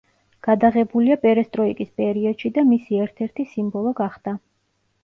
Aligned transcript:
გადაღებულია 0.45 1.17
„პერესტროიკის“ 1.25 1.91
პერიოდში 2.01 2.53
და 2.57 2.67
მისი 2.73 3.01
ერთ-ერთი 3.07 3.51
სიმბოლო 3.53 3.97
გახდა. 4.03 4.37